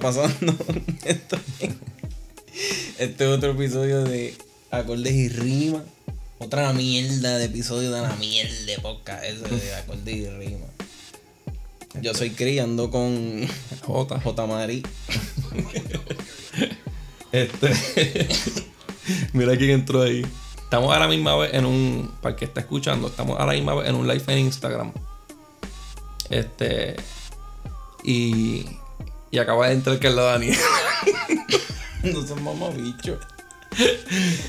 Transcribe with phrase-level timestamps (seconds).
[0.00, 0.52] ¿Qué está pasando?
[2.98, 4.34] Este es otro episodio de
[4.70, 5.82] Acordes y Rima.
[6.38, 10.66] Otra mierda de episodio de la mierda de podcast ese de Acordes y Rima.
[12.00, 13.46] Yo soy Cri, ando con
[13.82, 14.20] J.
[14.20, 14.46] J.
[14.46, 14.82] Mari.
[17.32, 17.72] Este.
[19.32, 20.26] Mira quién entró ahí.
[20.56, 22.12] Estamos a la misma vez en un.
[22.20, 24.92] Para el que está escuchando, estamos a la misma vez en un live en Instagram.
[26.30, 26.96] Este.
[28.02, 28.79] Y.
[29.30, 30.56] Y acaba de entrar que es la Daniel.
[32.02, 33.20] No son mamabicho.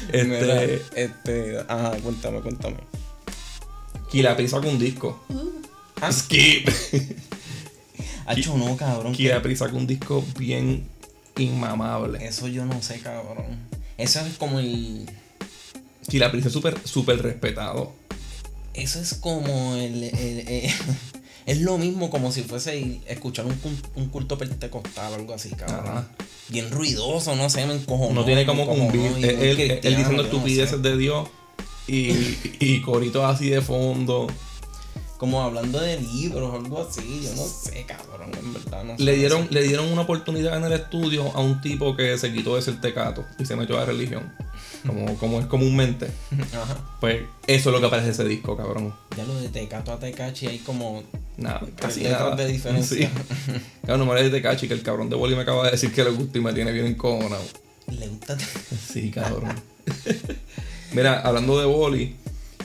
[0.09, 0.23] Este.
[0.23, 0.63] Mira,
[0.95, 1.59] este.
[1.67, 2.77] Ajá, cuéntame, cuéntame.
[4.09, 5.21] Kira Pri sacó un disco.
[6.01, 6.11] Ah.
[6.13, 6.69] Skip.
[8.25, 9.11] Hacho, no, cabrón.
[9.13, 10.87] Kira Pri sacó un disco bien
[11.37, 12.25] inmamable.
[12.25, 13.67] Eso yo no sé, cabrón.
[13.97, 15.09] Eso es como el.
[16.07, 17.91] Kira Pri es súper, súper respetado.
[18.73, 20.03] Eso es como el.
[20.05, 20.71] el- el-
[21.51, 23.57] es lo mismo como si fuese escuchar un,
[23.95, 25.87] un culto pentecostal o algo así, cabrón.
[25.87, 26.07] Ajá.
[26.49, 28.13] Bien ruidoso, no sé, me encojonó.
[28.13, 29.11] No tiene como cumplir.
[29.19, 30.23] y Él, muy él- diciendo yo no sé.
[30.23, 31.29] estupideces de Dios.
[31.87, 32.11] Y,
[32.59, 34.27] y coritos así de fondo.
[35.17, 38.83] Como hablando de libros o algo así, yo no sé, cabrón, en verdad.
[38.83, 39.53] No Le sé, dieron, no sé.
[39.53, 42.81] le dieron una oportunidad en el estudio a un tipo que se quitó de ser
[42.81, 44.31] tecato y se metió a la religión.
[44.85, 46.09] Como, como es comúnmente.
[46.53, 46.77] Ajá.
[46.99, 48.93] Pues eso es lo que aparece en ese disco, cabrón.
[49.15, 51.03] Ya lo de Tecato a Tecachi hay como.
[51.37, 52.35] Nada, casi nada.
[52.35, 52.97] de diferencia.
[52.97, 53.09] Sí.
[53.85, 56.03] Cabrón, no me de Tecachi, que el cabrón de Boli me acaba de decir que
[56.03, 57.43] le gusta y me tiene bien encojonado.
[57.87, 58.37] Le gusta.
[58.39, 59.53] Sí, cabrón.
[60.93, 62.15] Mira, hablando de Boli,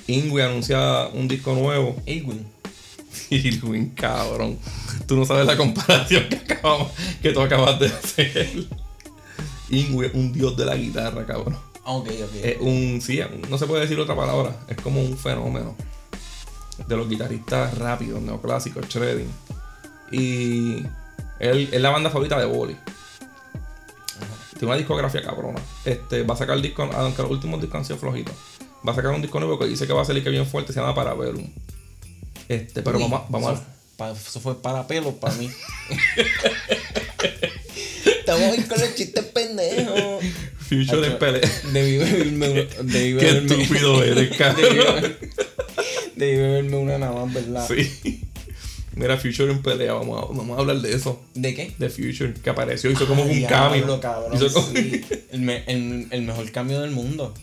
[0.06, 1.96] Ingui anuncia un disco nuevo.
[2.06, 2.46] Edwin.
[3.30, 4.58] Irwin, cabrón.
[5.06, 6.92] Tú no sabes la comparación que, acabamos,
[7.22, 8.66] que tú acabas de hacer.
[9.70, 11.56] Ingui es un dios de la guitarra, cabrón.
[11.88, 12.34] Ah, ok, ok.
[12.42, 14.56] Es un, sí, no se puede decir otra palabra.
[14.68, 15.76] Es como un fenómeno
[16.86, 19.30] de los guitarristas rápidos, neoclásicos, shredding.
[20.10, 20.82] Y
[21.38, 22.76] él es la banda favorita de Boli.
[24.54, 25.60] Tiene una discografía cabrona.
[25.84, 28.34] Este, va a sacar el disco, aunque los últimos discos han sido flojitos.
[28.86, 30.72] Va a sacar un disco nuevo que dice que va a salir que bien fuerte,
[30.72, 31.46] se llama Parabellum.
[32.48, 33.96] Este, pero Uy, vamos, a- vamos eso, a.
[33.96, 35.50] pa- eso fue para pelos para mí.
[38.04, 40.00] Estamos con los chistes pendejos.
[40.68, 41.50] Future en pelea.
[41.72, 42.62] Debí beberme una.
[42.92, 45.16] Debí Qué estúpido eres, cabrón.
[46.16, 47.68] debí beberme una nada más, ¿verdad?
[47.68, 48.22] Sí.
[48.94, 51.22] Mira, Future en pelea, vamos a, vamos a hablar de eso.
[51.34, 51.72] ¿De qué?
[51.78, 54.00] De Future, que apareció, hizo como un cambio.
[54.00, 55.04] cabrón, Hizo como- sí.
[55.32, 57.34] el, me- el- el mejor cambio del mundo.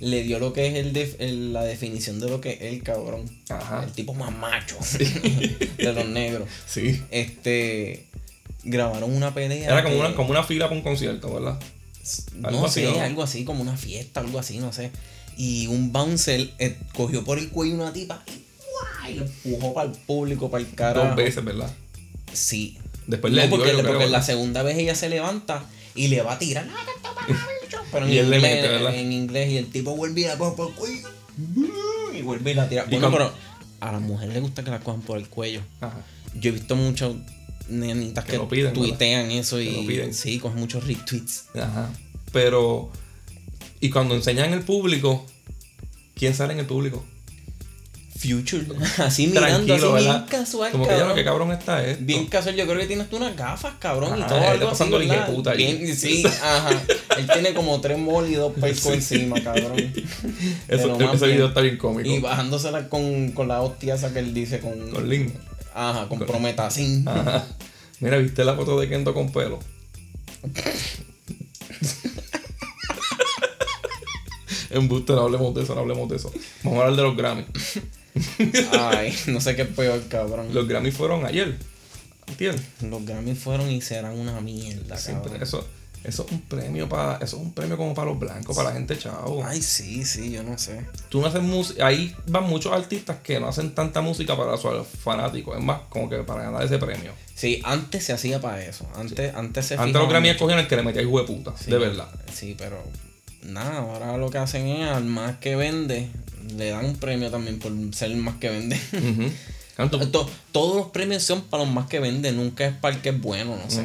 [0.00, 2.82] Le dio lo que es el def- el- la definición de lo que es el
[2.82, 3.24] cabrón.
[3.50, 3.84] Ajá.
[3.84, 6.48] El tipo más macho de los negros.
[6.66, 7.02] Sí.
[7.10, 8.06] Este.
[8.64, 9.64] Grabaron una pelea.
[9.66, 11.58] Era como que- una, como una fila para un concierto, ¿verdad?
[12.44, 13.00] Algo no así, sé, ¿no?
[13.00, 14.90] algo así, como una fiesta, algo así, no sé.
[15.36, 18.22] Y un bouncer eh, cogió por el cuello una tipa
[19.06, 21.06] y, y lo empujó para el público, para el carajo.
[21.08, 21.70] Dos veces, ¿verdad?
[22.32, 22.78] Sí.
[23.06, 25.64] Después No, le dio, porque, yo porque la segunda vez ella se levanta
[25.94, 26.68] y le va a tirar.
[26.70, 28.94] "Ah, que esto para bicho", Pero en, Y inglés, mete, ¿verdad?
[28.94, 31.08] en inglés, y el tipo vuelve y la coge por el cuello.
[32.14, 32.84] Y vuelve y la tira.
[32.84, 33.32] Bueno, pero
[33.80, 35.62] a la mujer le gusta que la cojan por el cuello.
[35.80, 36.00] Ajá.
[36.34, 37.12] Yo he visto muchas
[37.68, 40.14] nenitas Que que, lo piden, tuitean eso Que y lo piden.
[40.14, 41.44] sí, cogen muchos retweets.
[41.54, 41.90] Ajá.
[42.32, 42.90] Pero.
[43.80, 45.24] Y cuando enseñan el público,
[46.14, 47.04] ¿quién sale en el público?
[48.18, 48.66] Future.
[48.98, 50.26] Así mirando, así bien ¿verdad?
[50.28, 51.08] casual, Como que ya cabrón.
[51.10, 52.04] lo que cabrón está esto.
[52.04, 54.54] Bien casual, yo creo que tienes tú unas gafas, cabrón, y Ajá, todo él algo
[54.54, 55.48] está así, pasando el ¿verdad?
[55.52, 55.56] ahí.
[55.56, 56.70] Bien, sí, ajá.
[57.16, 59.76] Él tiene como tres moles y dos percos encima, cabrón.
[60.66, 61.36] Eso, ese bien.
[61.36, 62.08] video está bien cómico.
[62.10, 64.90] Y bajándosela con, con la hostia esa que él dice con...
[64.90, 65.32] Con Lin.
[65.78, 67.06] Ajá, con prometacín.
[67.06, 67.46] Ajá.
[68.00, 69.58] Mira, ¿viste la foto de Kendo con pelo?
[74.70, 76.32] Embuste, no hablemos de eso, no hablemos de eso.
[76.62, 77.44] Vamos a hablar de los Grammy.
[78.72, 80.52] Ay, no sé qué es peor, cabrón.
[80.52, 81.56] Los Grammy fueron ayer.
[82.26, 82.62] ¿Entiendes?
[82.82, 85.42] Los Grammy fueron y serán una mierda, Siempre, cabrón.
[85.42, 85.66] eso,
[86.04, 88.74] eso es un premio para, eso es un premio como para los blancos, para la
[88.74, 89.44] gente chavo.
[89.44, 90.86] Ay, sí, sí, yo no sé.
[91.08, 94.86] Tú no haces música, ahí van muchos artistas que no hacen tanta música para sus
[94.86, 97.12] fanáticos, es más, como que para ganar ese premio.
[97.34, 98.86] Sí, antes se hacía para eso.
[98.94, 101.70] Antes, antes se Antes los Grammy escogían el que le metía hijo de puta, Sí,
[101.70, 102.08] de verdad.
[102.32, 102.82] Sí, pero
[103.42, 106.08] nada, ahora lo que hacen es al más que vende,
[106.56, 108.80] le dan un premio también por ser el más que vende.
[110.52, 113.20] Todos los premios son para los más que venden, nunca es para el que es
[113.20, 113.84] bueno, no sé.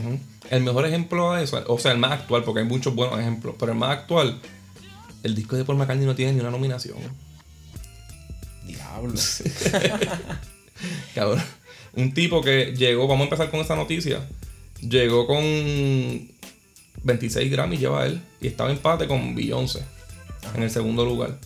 [0.54, 3.56] El mejor ejemplo de eso, o sea, el más actual, porque hay muchos buenos ejemplos,
[3.58, 4.40] pero el más actual,
[5.24, 6.98] el disco de Paul McCartney no tiene ni una nominación.
[8.64, 9.20] Diablo.
[11.16, 11.42] Cabrón.
[11.94, 14.28] Un tipo que llegó, vamos a empezar con esta noticia,
[14.80, 15.44] llegó con
[17.02, 19.84] 26 Grammys, lleva él, y estaba en empate con Beyoncé
[20.54, 21.40] en el segundo lugar.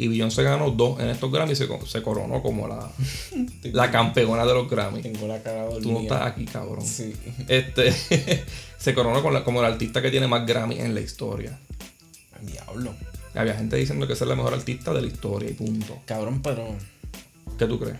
[0.00, 2.88] Y Beyoncé ganó dos en estos Grammys y se, se coronó como la,
[3.64, 5.02] la campeona de los Grammys.
[5.02, 5.68] Tengo la cara.
[5.82, 6.86] Tú no estás aquí, cabrón.
[6.86, 7.12] Sí.
[7.48, 7.92] Este
[8.78, 11.58] se coronó con la- como el artista que tiene más Grammys en la historia.
[12.42, 12.94] Diablo.
[13.34, 15.98] Había gente diciendo que esa es la mejor artista de la historia y punto.
[16.06, 16.76] Cabrón, pero.
[17.58, 17.96] ¿Qué tú crees?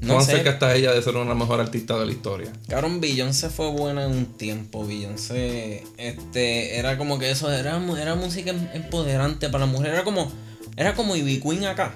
[0.00, 0.32] No ¿Cuán sé.
[0.32, 2.50] cerca está ella de ser una mejor artista de la historia?
[2.68, 4.86] Cabrón, Beyoncé fue buena en un tiempo.
[4.86, 9.90] Beyoncé, este, era como que eso, era, era música em- empoderante para la mujer.
[9.92, 10.32] Era como,
[10.76, 11.94] era como Ivy Queen acá.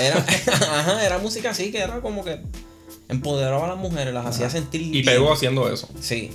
[0.00, 0.16] Era,
[0.52, 2.40] ajá, era música así que era como que
[3.08, 5.04] empoderaba a las mujeres, las hacía sentir Y bien.
[5.06, 5.88] pegó haciendo eso.
[6.00, 6.30] Sí.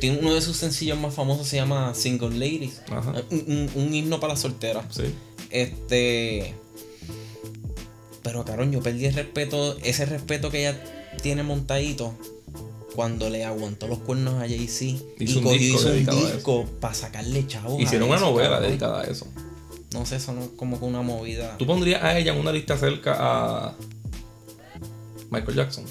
[0.00, 2.82] Tiene uno de sus sencillos más famosos se llama Single Ladies.
[2.90, 3.14] Ajá.
[3.30, 4.84] Un, un- un himno para las solteras.
[4.90, 5.12] Sí.
[5.50, 6.54] Este.
[8.26, 10.82] Pero, cabrón, yo perdí el respeto, ese respeto que ella
[11.22, 12.12] tiene montadito
[12.96, 14.84] cuando le aguantó los cuernos a Jay-Z
[15.20, 17.80] y cogió hizo un disco para sacarle chavos.
[17.80, 18.68] Hicieron una novela cabrón.
[18.68, 19.28] dedicada a eso.
[19.92, 21.56] No sé, eso no es como que una movida.
[21.56, 23.74] ¿Tú pondrías a ella en una lista cerca a
[25.30, 25.84] Michael Jackson?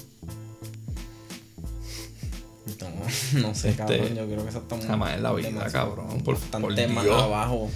[2.80, 4.14] No, no sé, Este, cabrón.
[4.14, 6.08] Yo creo que eso está muy- Jamás en la vida, demasiado- cabrón.
[6.22, 7.22] Por, por Bastante más Dios.
[7.22, 7.70] abajo.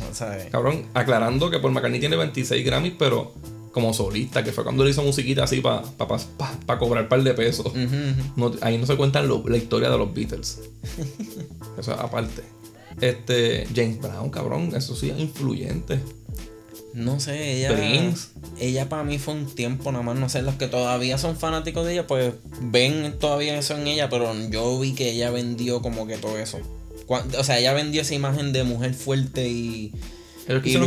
[0.51, 3.33] Cabrón, aclarando que Paul McCartney tiene 26 Grammys, pero
[3.73, 7.05] como solista, que fue cuando le hizo musiquita así para pa, pa, pa- pa cobrar
[7.05, 7.73] un par de pesos.
[8.37, 10.61] No- ahí no se cuentan lo- la historia de los Beatles.
[11.79, 12.43] Eso es aparte.
[13.01, 16.01] Este, James Brown, cabrón, eso sí es influyente.
[16.93, 17.75] No sé, ella.
[17.75, 18.29] Prince.
[18.59, 20.19] Ella para mí fue un tiempo nada más.
[20.19, 24.11] No sé, los que todavía son fanáticos de ella, pues ven todavía eso en ella,
[24.11, 26.59] pero yo vi que ella vendió como que todo eso.
[27.39, 29.93] O sea, ella vendió esa imagen de mujer fuerte y,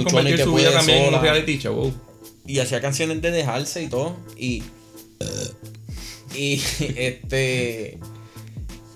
[0.04, 1.92] convertir que su puede vida también en un reality show.
[2.46, 4.16] Y hacía canciones de dejarse y todo.
[4.38, 4.64] Y.
[6.36, 8.00] Y este.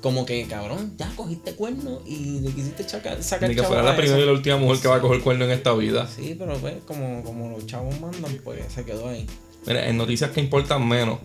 [0.02, 3.96] Como que, cabrón, ya cogiste cuerno y le quisiste chaca- sacar Ni que fuera la
[3.96, 6.08] primera y la última mujer que va a coger cuerno en esta vida.
[6.08, 9.26] Sí, pero pues, como, como los chavos mandan, pues se quedó ahí.
[9.66, 11.20] Mira, en noticias que importan menos,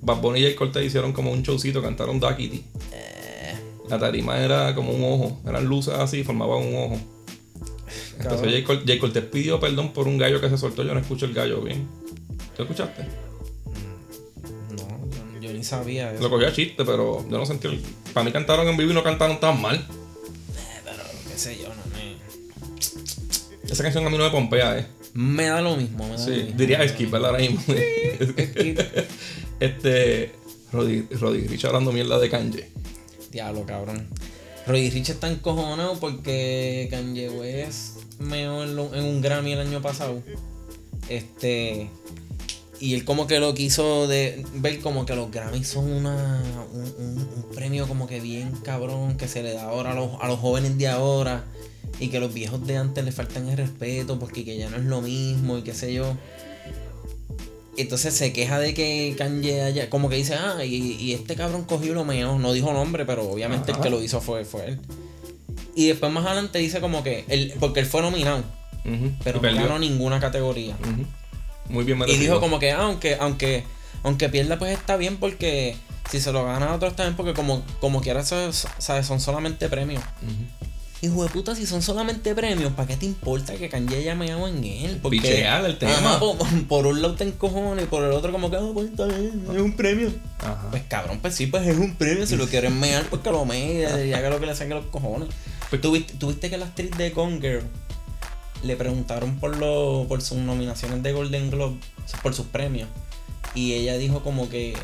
[0.00, 2.64] Bad Bunny y Jay Cortez hicieron como un showcito, cantaron Duckity.
[2.92, 3.54] Eh.
[3.88, 6.98] La tarima era como un ojo, eran luces así, formaban un ojo.
[8.18, 11.60] Entonces Cortez pidió perdón por un gallo que se soltó, yo no escucho el gallo
[11.60, 11.86] bien.
[12.56, 13.02] ¿Tú escuchaste?
[14.76, 15.08] No,
[15.40, 16.22] yo, yo ni sabía eso.
[16.22, 17.80] Lo cogí a chiste, pero yo no sentí el...
[18.12, 19.76] Para mí cantaron en vivo y no cantaron tan mal.
[19.76, 22.16] Eh, pero qué sé yo, no me.
[23.70, 24.86] Esa canción a mí no me pompea, eh.
[25.14, 26.58] Me da lo mismo, me da lo Sí, mismo.
[26.58, 27.30] diría Skip, ¿verdad?
[27.30, 27.62] Ahora mismo.
[29.60, 30.32] este...
[30.72, 32.68] Roddy, Roddy Rich hablando mierda de Kanye.
[33.30, 34.06] Diablo, cabrón.
[34.66, 39.80] Roddy Rich está encojonado porque Kanye West meó en, lo- en un Grammy el año
[39.82, 40.22] pasado.
[41.08, 41.90] Este.
[42.80, 46.40] Y él como que lo quiso de ver como que los Grammys son una,
[46.72, 50.10] un, un- un premio como que bien cabrón que se le da ahora a los,
[50.20, 51.44] a los jóvenes de ahora
[51.98, 54.84] y que los viejos de antes le faltan el respeto porque que ya no es
[54.84, 56.14] lo mismo y qué sé yo.
[57.76, 61.64] Entonces se queja de que Kanye haya, como que dice, ah, y, y este cabrón
[61.64, 62.38] cogió lo meó.
[62.38, 63.78] No dijo nombre, pero obviamente Ajá.
[63.80, 64.80] el que lo hizo fue, fue él.
[65.78, 68.42] Y después más adelante dice como que, él, porque él fue nominado,
[69.22, 70.76] pero y no ganó ninguna categoría.
[71.68, 72.20] Muy bien Y merecido.
[72.20, 73.62] dijo como que, ah, aunque, aunque,
[74.02, 75.76] aunque pierda, pues está bien porque
[76.10, 78.66] si se lo gana a otro está bien porque como, como quiera, ¿sabes?
[79.06, 80.02] Son solamente premios.
[80.20, 80.66] Ujú.
[81.06, 84.48] Hijo de puta, si son solamente premios, ¿para qué te importa que Kanye haya meado
[84.48, 84.98] en él?
[85.00, 85.92] Porque, Pichear el tema.
[85.92, 88.90] Ajá, por, por un lado te encojones y por el otro como que, ah, pues
[88.96, 90.10] bien, es un premio.
[90.40, 90.66] Ajá.
[90.72, 92.26] Pues cabrón, pues sí, pues es un premio.
[92.26, 94.86] Si lo quieren mear, pues que lo mee y haga lo que le saque los
[94.86, 95.28] cojones.
[95.70, 97.62] Pues tuviste, tuviste que la actriz de Gone Girl
[98.62, 101.76] le preguntaron por lo, por sus nominaciones de Golden Globe,
[102.22, 102.88] por sus premios.
[103.54, 104.74] Y ella dijo como que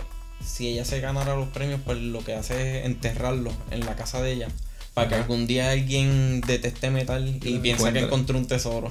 [0.45, 4.21] si ella se ganara los premios, pues lo que hace es enterrarlos en la casa
[4.21, 4.49] de ella.
[4.93, 8.91] Para que algún día alguien deteste metal y lo piensa que encontró un tesoro.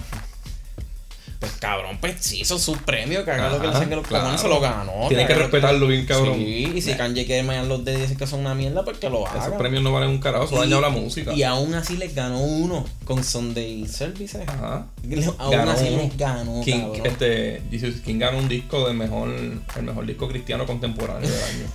[1.43, 4.07] Pues cabrón, pues sí, eso es su premio, que haga lo que le saque los
[4.07, 4.61] cojones, se claro.
[4.61, 5.07] lo ganó.
[5.09, 6.35] Tiene que respetarlo bien, cabrón.
[6.35, 6.97] Sí, y si Nah.
[6.99, 9.41] Kanye quiere mear los dedos y decir que son una mierda, pues que lo haga.
[9.45, 11.33] Esos premios no valen un carajo, Y- dañado la música.
[11.33, 14.47] Y aún así les ganó uno con Sunday Services.
[14.47, 14.87] Ajá.
[15.37, 16.03] Aún Ganó así uno.
[16.03, 17.05] les ganó, King, cabrón.
[17.07, 21.65] este, Jesus King ganó un disco de mejor, el mejor disco cristiano contemporáneo del año.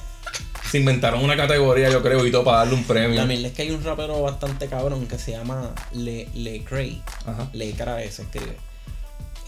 [0.70, 3.26] Se inventaron una categoría, yo creo, y todo para darle un premio.
[3.26, 7.02] Mierda es que hay un rapero bastante cabrón que se llama Le, Le Cray.
[7.26, 7.48] Ajá.
[7.52, 8.56] Le Cray se escribe.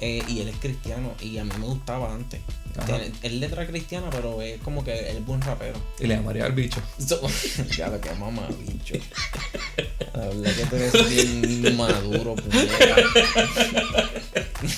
[0.02, 2.40] Eh, y él es cristiano y a mí me gustaba antes.
[2.86, 5.78] Tiene- es letra cristiana, pero es como que él es buen rapero.
[5.98, 6.80] Y le llamaría al bicho.
[6.98, 7.20] So-
[7.76, 8.94] ya lo que mamá, bicho.
[10.14, 12.96] La verdad que tú eres bien maduro, puñeta.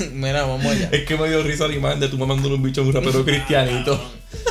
[0.13, 0.89] Mira, vamos allá.
[0.93, 3.25] Es que me dio risa la imagen de tu mamándole un bicho a un rapero
[3.25, 4.01] cristianito.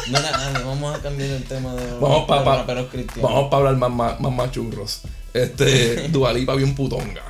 [0.08, 3.30] Mira, dale, vamos a cambiar el tema de los, Vamos pa- raperos cristianos.
[3.32, 5.02] Vamos para hablar más, más, más machurros.
[5.34, 7.24] Este, Dualipa bien putonga.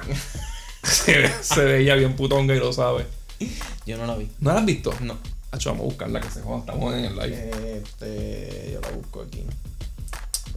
[0.84, 3.06] Se veía bien putonga y lo sabe.
[3.86, 4.30] Yo no la vi.
[4.40, 4.94] ¿No la has visto?
[5.02, 5.18] No.
[5.52, 6.60] Hacho, vamos a buscarla que se joda.
[6.60, 7.82] Estamos en el live.
[7.84, 9.44] Este, yo la busco aquí.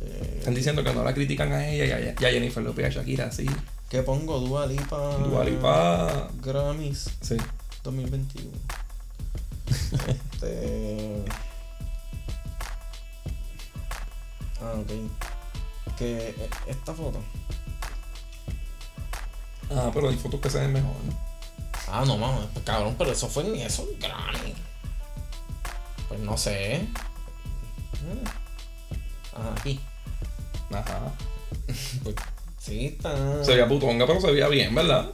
[0.02, 3.00] Eh, Están diciendo que no la critican a ella y a, Jennifer Lopez y a
[3.00, 3.46] Shakira, sí.
[3.90, 4.38] ¿Qué pongo?
[4.38, 5.16] Dua Lipa.
[5.18, 6.30] Dua Lipa.
[6.40, 7.36] Grammys Sí.
[7.82, 8.50] 2021.
[10.06, 11.24] este.
[14.60, 15.96] Ah, ok.
[15.98, 17.20] Que eh, esta foto.
[19.70, 20.92] Ah, pero hay fotos que se ven mejor.
[21.88, 24.54] Ah, no mames, pues, cabrón, pero eso fue ni eso, Grammy.
[26.08, 26.86] Pues no sé.
[29.34, 29.80] Ah, aquí.
[30.70, 31.12] Ajá.
[32.02, 32.16] Pues
[32.58, 33.44] sí, está.
[33.44, 35.10] Se veía putonga, pero se veía bien, ¿verdad?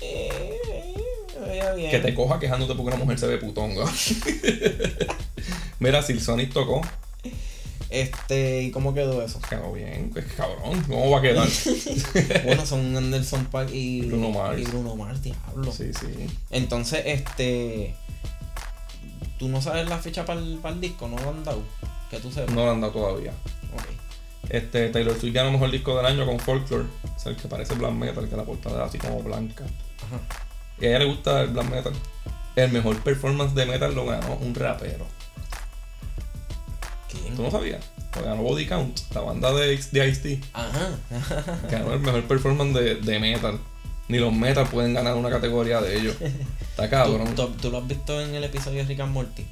[0.00, 0.94] Eh,
[1.40, 1.90] me veía bien.
[1.90, 3.84] Que te coja quejándote porque una mujer se ve putonga.
[5.78, 6.80] Mira, si el Sonic tocó,
[7.96, 9.40] Este, ¿y cómo quedó eso?
[9.48, 10.10] quedó bien.
[10.12, 11.48] Pues cabrón, ¿cómo va a quedar?
[12.44, 14.60] bueno, son Anderson Paak y Bruno Mars.
[14.60, 15.72] Y Bruno Mars, diablo.
[15.72, 16.26] sí, sí.
[16.50, 17.94] Entonces, este.
[19.38, 21.08] ¿Tú no sabes la fecha para el, disco?
[21.08, 21.62] ¿No lo han dado?
[22.10, 22.54] Que tú sepas.
[22.54, 23.32] No lo han dado todavía.
[23.72, 23.86] Ok.
[24.50, 26.84] Este, Taylor Swift ganó mejor disco del año con Folklore.
[27.16, 29.64] Es el que parece black metal, que la portada es así como blanca.
[29.64, 30.20] Ajá.
[30.78, 31.94] Y a ella le gusta el black metal.
[32.56, 35.06] El mejor performance de metal lo ganó un rapero.
[37.34, 37.82] ¿Tú no sabías?
[38.12, 40.40] Ganó Body Count, la banda de, de Ice-T.
[40.52, 40.90] Ajá.
[41.70, 43.58] Ganó el mejor performance de, de metal.
[44.08, 46.16] Ni los metal pueden ganar una categoría de ellos.
[46.70, 47.34] Está cabrón.
[47.34, 49.44] ¿Tú, tú, lo has visto en el episodio de Rick and Morty?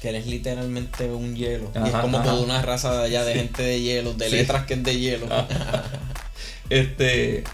[0.00, 1.70] Que él es literalmente un hielo.
[1.74, 4.36] y es como toda una raza de allá de gente de hielo, de Sí.
[4.36, 5.26] letras que es de hielo.
[6.70, 7.44] Este.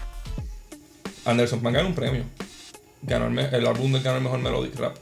[1.25, 2.23] Anderson Pan ganó un premio.
[3.01, 4.95] Ganó el álbum del ganó el mejor melodic rap.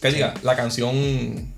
[0.00, 1.52] Que diga, la canción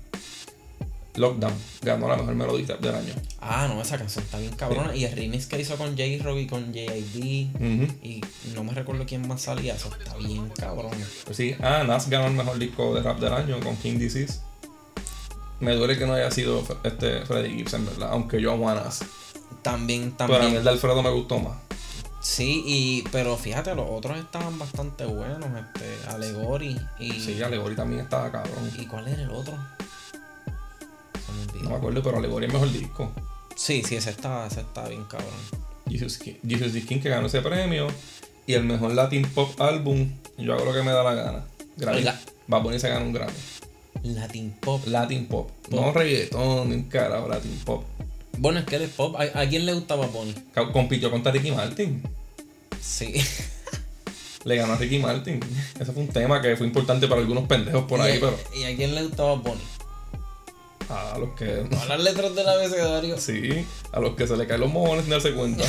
[1.15, 1.53] Lockdown
[1.83, 3.13] ganó la mejor melodic rap del año.
[3.39, 4.95] Ah, no, esa canción está bien cabrona.
[4.95, 7.49] Y el remix que hizo con J-Rock y con J.I.D.
[7.55, 7.93] Ujú.
[8.01, 8.21] Y
[8.55, 9.75] no me recuerdo quién más salía.
[9.75, 10.91] Eso está bien cabrón.
[11.25, 14.39] Pues sí, ah, Nas ganó el mejor disco de rap del año con King Disease.
[15.59, 18.09] Me duele que no haya sido este Freddie Gibbs, verdad.
[18.11, 19.03] Aunque yo amo a Nas.
[19.61, 20.57] También, Pero a mí también.
[20.57, 21.57] el de Alfredo me gustó más.
[22.19, 25.49] Sí, y, pero fíjate, los otros estaban bastante buenos.
[25.57, 27.11] Este, Allegory y.
[27.11, 28.71] Sí, Allegory también estaba cabrón.
[28.77, 29.53] ¿Y cuál era el otro?
[31.61, 33.11] No me acuerdo, pero Allegory es el mejor disco.
[33.55, 35.29] Sí, sí, ese está, ese está bien cabrón.
[35.89, 37.87] Jesus, Ki- Jesus King que ganó ese premio.
[38.45, 41.45] Y el mejor Latin Pop Album, yo hago lo que me da la gana.
[41.77, 41.99] Grammy.
[41.99, 42.19] Oiga.
[42.47, 43.31] Bad Bunny se gana un Grammy.
[44.03, 44.85] Latin Pop.
[44.87, 45.49] Latin Pop.
[45.69, 47.85] No reggaetón, ni un carajo, Latin Pop.
[48.37, 49.15] Bueno, es que es pop.
[49.15, 50.33] ¿A, a quién le gustaba Bonnie?
[50.73, 52.01] Compitió contra Ricky Martin.
[52.81, 53.13] Sí.
[54.43, 55.39] Le ganó a Ricky Martin.
[55.79, 58.63] Ese fue un tema que fue importante para algunos pendejos por ahí, ¿Y, pero ¿Y
[58.63, 59.63] a quién le gustaba Bonnie?
[60.93, 61.45] A los que.
[61.69, 63.17] Todas las letras del abecedario.
[63.17, 65.63] Sí, a los que se le caen los mojones sin darse cuenta.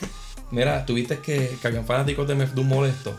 [0.50, 3.14] Mira, tuviste que, que habían fanáticos de MF Doom molestos.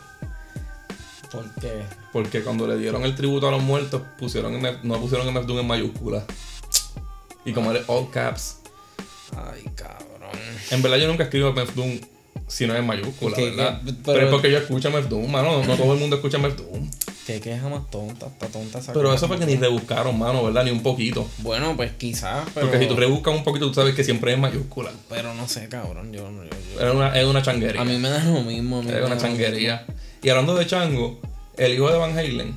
[1.30, 1.82] Porque.
[2.12, 5.58] Porque cuando le dieron el tributo a los muertos, pusieron MF no pusieron MF Doom
[5.60, 6.24] en mayúsculas.
[7.44, 8.56] Y como era all caps.
[9.36, 10.06] Ay, cabrón.
[10.70, 12.00] En verdad yo nunca escribo MF Doom
[12.46, 13.82] si no es en mayúsculas, Que- ¿verdad?
[14.06, 15.62] pero- es porque yo escucho MF Doom, mano.
[15.64, 16.90] No todo el mundo escucha MF Doom.
[17.28, 20.64] Qué queja más tonta, está tonta esa Pero eso fue que ni rebuscaron, mano, ¿verdad?
[20.64, 21.28] Ni un poquito.
[21.36, 22.68] Bueno, pues quizás, pero.
[22.68, 24.94] Porque si tú rebuscas un poquito, tú sabes que siempre es en mayúsculas.
[25.10, 26.10] Pero no sé, cabrón.
[26.10, 27.82] Yo, yo, yo- Es una, es una changuería.
[27.82, 28.78] A mí me da lo mismo.
[28.78, 29.84] a mí Es una changuería.
[30.22, 31.20] Y hablando de chango,
[31.58, 32.54] el hijo de Van Halen.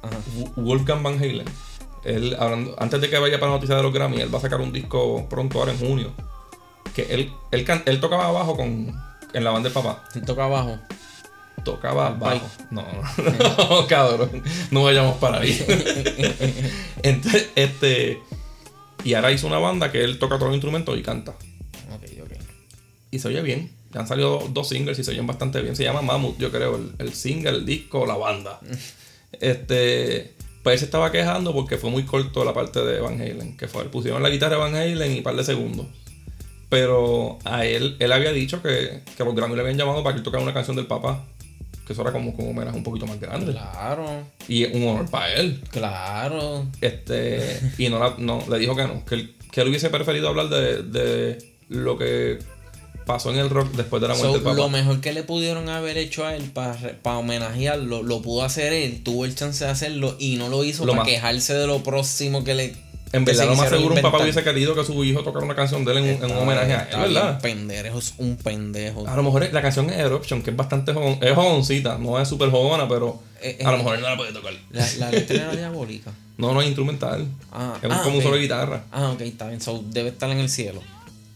[0.00, 0.16] Ajá.
[0.54, 1.46] Wolfgang Van Halen,
[2.04, 4.42] él, hablando, antes de que vaya para la noticia de los Grammy, él va a
[4.42, 6.12] sacar un disco pronto ahora en junio.
[6.94, 8.94] Que él, él, él tocaba abajo con,
[9.32, 10.04] en la banda del papá.
[10.12, 10.78] ¿Quién toca abajo?
[11.64, 12.46] Tocaba bajo.
[12.70, 14.42] No, no, cabrón.
[14.70, 15.58] No vayamos para ahí.
[17.02, 18.20] Entonces, este.
[19.02, 21.32] Y ahora hizo una banda que él toca todos los instrumentos y canta.
[21.92, 22.32] Ok, ok.
[23.10, 23.72] Y se oye bien.
[23.92, 25.76] Ya han salido dos singles y se oyen bastante bien.
[25.76, 26.76] Se llama Mammoth, yo creo.
[26.76, 28.60] El, el single, el disco, la banda.
[29.40, 30.34] este.
[30.62, 33.56] Pues él se estaba quejando porque fue muy corto la parte de Van Halen.
[33.56, 35.86] Que fue, pusieron la guitarra de Van Halen y un par de segundos.
[36.70, 40.18] Pero a él, él había dicho que, que los Grammy le habían llamado para que
[40.18, 41.24] él tocara una canción del papá.
[41.86, 43.52] Que eso era como, como un homenaje un poquito más grande.
[43.52, 44.06] Claro,
[44.48, 45.60] Y un honor para él.
[45.70, 46.66] claro.
[46.80, 50.28] Este, y no, la- no, le dijo que no, que él, que él hubiese preferido
[50.28, 51.38] hablar de, de
[51.68, 52.38] lo que
[53.06, 54.56] pasó en el rock después de la muerte So, del papá.
[54.56, 59.02] lo mejor que le pudieron haber hecho a él para homenajearlo, lo pudo hacer él,
[59.04, 61.82] tuvo el chance de hacerlo y no lo hizo Lo para más- quejarse de lo
[61.82, 62.74] próximo que le.
[63.16, 64.20] En verdad, lo más seguro, un papá inventar.
[64.22, 66.72] hubiese querido que su hijo tocara una canción de él en, un- en un homenaje
[66.74, 67.40] a él, ¿verdad?
[67.40, 69.06] pendejo, es un pendejo.
[69.08, 72.28] A lo mejor la canción es Eruption, que es bastante joven, es jovencita, no es
[72.28, 74.52] súper jodona, pero Eh, a lo eh, mejor él no la puede tocar.
[74.70, 76.10] La, la letra era diabólica.
[76.36, 77.28] No, no es instrumental.
[77.52, 78.82] Ah, es un- ah, como un solo de guitarra.
[78.90, 79.60] Ah, ok, está bien.
[79.60, 80.82] So, debe estar en el cielo.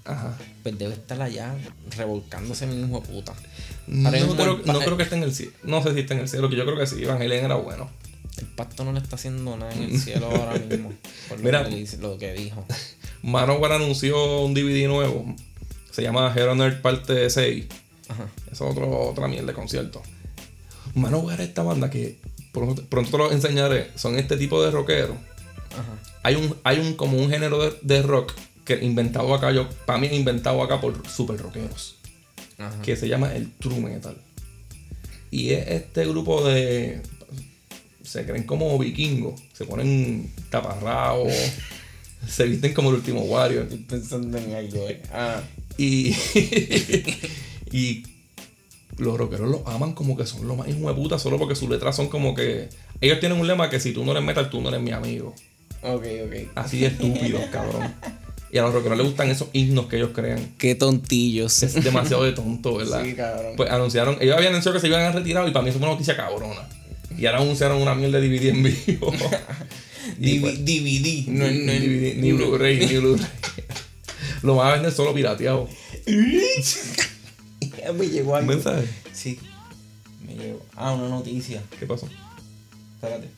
[0.04, 0.36] Ajá.
[0.64, 1.54] pues debe estar allá
[1.96, 3.32] revolcándose mi hijo de puta.
[3.86, 5.52] No, creo, no creo que esté en el cielo.
[5.62, 7.02] No sé si está en el cielo, que yo creo que sí.
[7.04, 7.90] Evangelion era bueno.
[8.38, 10.92] El pasto no le está haciendo nada en el cielo ahora mismo.
[11.28, 11.68] Por lo, Mira.
[11.68, 12.64] que, lo que dijo.
[13.22, 15.34] Manowar anunció un DVD nuevo.
[15.90, 17.66] Se llama Hero Nerd Parte 6.
[18.08, 18.28] Ajá.
[18.50, 20.02] Es otro, otra mierda de concierto.
[20.94, 22.18] Manowar es esta banda que
[22.52, 23.90] pronto, pronto te lo enseñaré.
[23.96, 25.16] Son este tipo de rockeros.
[25.72, 25.98] Ajá.
[26.22, 28.32] Hay un, hay un como un género de, de rock
[28.64, 31.96] que inventado acá, yo, para mí es inventado acá por super rockeros.
[32.58, 32.82] Ajá.
[32.82, 34.16] que se llama el True Metal.
[35.30, 37.02] Y es este grupo de.
[38.08, 41.30] Se creen como vikingos, se ponen taparrabos,
[42.26, 43.64] se visten como el último Warrior.
[43.64, 45.02] Estoy pensando en algo, eh.
[45.12, 45.42] Ah,
[45.76, 46.14] Y.
[47.70, 48.02] y
[48.96, 51.68] los rockeros los aman como que son lo más hijo de puta, solo porque sus
[51.68, 52.70] letras son como que.
[53.02, 55.34] Ellos tienen un lema que si tú no eres metal, tú no eres mi amigo.
[55.82, 56.34] ok, ok.
[56.54, 57.94] Así de estúpidos, cabrón.
[58.50, 60.54] Y a los rockeros les gustan esos himnos que ellos crean.
[60.56, 61.62] Qué tontillos.
[61.62, 63.04] Es demasiado de tonto, ¿verdad?
[63.04, 63.52] Sí, cabrón.
[63.56, 65.86] Pues anunciaron, ellos habían anunciado que se iban a retirar y para mí eso fue
[65.86, 66.66] una noticia cabrona.
[67.18, 69.12] Y ahora anunciaron una mierda de DVD en vivo.
[70.20, 73.26] Y DV- pues, DVD, no, no, DVD, ni Blu-ray, ni Blu-ray.
[74.42, 75.68] Lo van a vender solo pirateado.
[77.94, 78.52] Me llegó ¿Un algo.
[78.52, 78.88] mensaje?
[79.12, 79.38] Sí.
[80.26, 80.64] Me llegó.
[80.74, 81.62] Ah, una noticia.
[81.78, 82.08] ¿Qué pasó?
[82.94, 83.28] Espérate.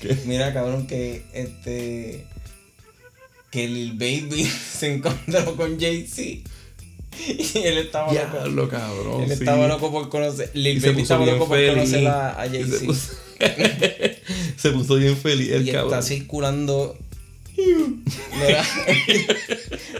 [0.00, 0.16] ¿Qué?
[0.26, 2.26] Mira, cabrón, que este.
[3.50, 4.44] Que Lil Baby
[4.78, 6.48] se encontró con Jay-Z.
[7.54, 8.26] Y él estaba loco.
[8.32, 9.22] Diablo, cabrón.
[9.22, 9.34] Él sí.
[9.34, 10.50] estaba loco por conocer.
[10.54, 11.74] Lil Baby estaba loco por feliz.
[11.74, 12.86] conocer a, a Y se Jay-Z.
[12.86, 13.12] puso,
[14.56, 15.92] se puso bien feliz el Y cabrón.
[15.94, 16.96] está circulando.
[17.56, 18.64] Mira,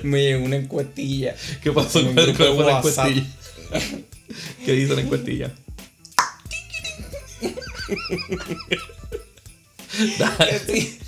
[0.03, 1.35] me llegó una encuestilla.
[1.63, 3.25] ¿Qué pasó con la encuestilla?
[4.65, 5.53] ¿Qué dice la encuestilla?
[10.67, 10.99] Sí.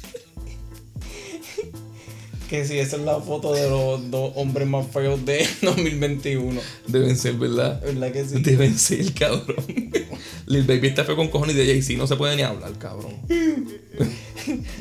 [2.49, 6.61] Que sí, esa es la foto de los dos hombres más feos de 2021.
[6.87, 7.81] Deben ser, ¿verdad?
[7.83, 8.41] ¿Verdad que sí?
[8.41, 9.65] Deben ser, cabrón.
[10.47, 13.13] Lil Baby está feo con cojones y de Jay-Z no se puede ni hablar, cabrón.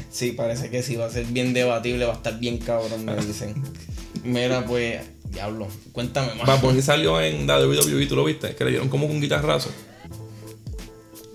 [0.10, 3.16] Sí, parece que sí, va a ser bien debatible, va a estar bien cabrón, me
[3.18, 3.62] dicen.
[4.24, 6.48] Mira, pues, diablo, cuéntame más.
[6.48, 8.56] Bad Bunny salió en la WWE, ¿tú lo viste?
[8.56, 9.70] Que le dieron como un guitarrazo.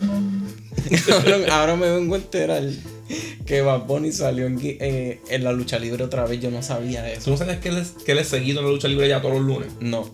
[1.07, 2.63] Cabrón, ahora me vengo a enterar
[3.47, 7.03] que Bad Bunny salió en, eh, en la lucha libre otra vez, yo no sabía
[7.05, 7.31] ¿Tú eso.
[7.31, 9.35] no sabes que él es, que él es seguido en la lucha libre ya todos
[9.37, 9.69] los lunes?
[9.81, 10.11] No.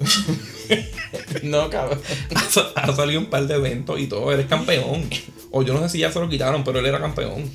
[1.44, 2.00] no, cabrón.
[2.34, 5.08] Ha, sa- ha salido un par de eventos y todo, él es campeón.
[5.50, 7.48] O yo no sé si ya se lo quitaron, pero él era campeón.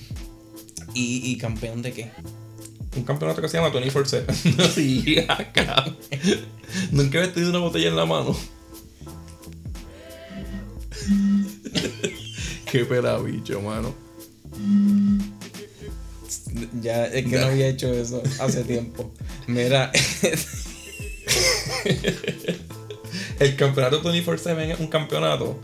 [0.94, 2.12] ¿Y, y campeón de qué?
[2.96, 4.70] Un campeonato que se llama 24-7.
[4.74, 5.86] sí, acá.
[6.92, 8.36] Nunca he tenido una botella en la mano.
[12.72, 13.94] Qué pelabicho, mano.
[16.82, 19.12] Ya, es que no había hecho eso hace tiempo.
[19.48, 19.92] Mira,
[23.40, 25.58] El campeonato 24-7 es un campeonato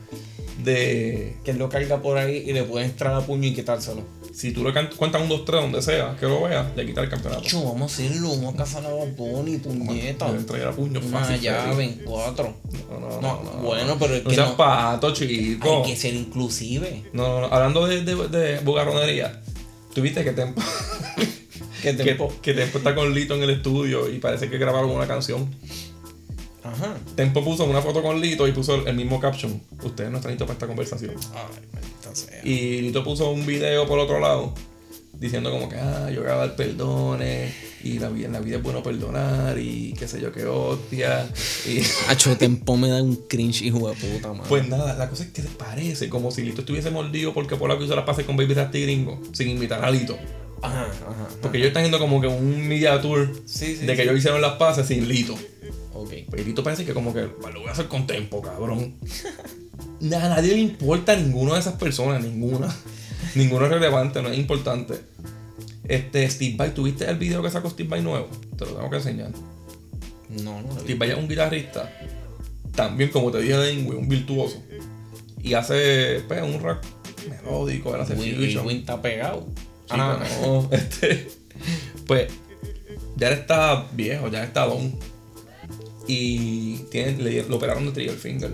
[0.64, 1.36] de.
[1.44, 4.04] que él lo carga por ahí y le puede entrar a puño y quitárselo.
[4.34, 7.44] Si tú le cuentas un 2-3 donde sea, que lo veas, le quitas el campeonato.
[7.44, 10.30] Chu, vamos a hacerlo, vamos a cazar a Bunny, puñeta.
[10.30, 11.40] Le entregar a puño Una fácil.
[11.42, 11.98] llave feliz.
[12.00, 12.54] en cuatro.
[12.90, 14.58] No, no, No, no, no, bueno, pero es no que seas no.
[14.58, 15.84] pato, chico.
[15.86, 17.04] Hay que ser inclusive.
[17.14, 17.54] No, no, no.
[17.54, 19.42] Hablando de, de, de bugarronería,
[19.96, 20.62] tuviste que Tempo,
[21.82, 22.34] Que que, tempo.
[22.42, 25.50] que Tempo está con Lito en el estudio y parece que grabaron una canción.
[26.64, 26.98] Ajá.
[27.16, 29.62] Tempo puso una foto con Lito y puso el, mismo caption.
[29.84, 31.16] Ustedes no están listos para esta conversación.
[31.34, 32.42] Ay, sea.
[32.44, 34.54] Y Lito puso un video por otro lado
[35.14, 37.54] diciendo como que, ah, yo voy a dar perdones
[37.86, 41.30] y la vida, en la vida es bueno perdonar y qué sé yo qué hostia.
[41.68, 44.42] Y Hacho, tempo me da un cringe, hijo de puta, man.
[44.50, 47.84] pues nada, la cosa es que se parece como si Lito estuviese mordido porque Polaco
[47.84, 50.18] hizo las pases con Baby Rasty Gringo sin invitar a Lito.
[50.62, 51.28] Ajá, ajá.
[51.42, 53.86] Porque ellos están haciendo como que un media tour Sí, sí.
[53.86, 54.02] de que sí.
[54.02, 55.36] ellos hicieron las pases sin Lito.
[55.94, 56.12] Ok.
[56.30, 58.96] Pues Lito parece que como que "Pues lo voy a hacer con tempo, cabrón.
[60.00, 62.76] Nada, a nadie le importa a ninguna de esas personas, ninguna.
[63.36, 64.96] Ninguno es relevante, no es importante.
[65.88, 68.28] Este, Steve Vai, ¿tuviste el video que sacó Steve Vai nuevo?
[68.58, 69.32] Te lo tengo que enseñar.
[70.30, 70.80] No, no.
[70.80, 71.92] Steve Vai es un guitarrista,
[72.76, 74.62] también como te dije de Ingwe, un virtuoso.
[75.42, 76.80] Y hace pues, un rock
[77.30, 79.46] melódico, él hace Win, está pegado.
[79.86, 81.28] Sí, pero no, este,
[82.08, 82.32] pues
[83.16, 84.98] ya está viejo, ya está don.
[86.08, 88.54] Y tiene, le, lo operaron de trigger finger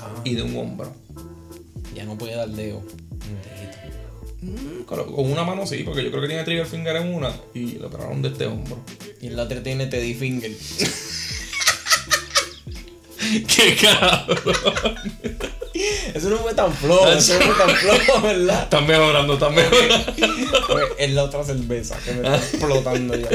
[0.00, 0.92] Ah, y de un hombro.
[1.94, 2.82] ya no puede dar dedo.
[4.86, 7.88] Con una mano sí, porque yo creo que tiene trigger finger en una y lo
[7.88, 8.78] operaron de este hombro.
[9.20, 10.52] Y el otro tiene Teddy Finger.
[13.48, 14.96] ¡Qué cabrón!
[16.14, 18.62] Eso no fue tan flojo, eso no fue tan flojo, ¿verdad?
[18.62, 20.12] Están mejorando, están mejorando.
[20.98, 23.28] Es la otra cerveza que me está explotando ya.